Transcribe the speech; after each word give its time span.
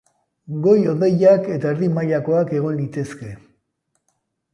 Goi-hodeiak 0.61 1.49
eta 1.55 1.73
erdi 1.73 1.89
mailakoak 1.97 2.55
egon 2.61 2.79
litezke. 2.79 3.31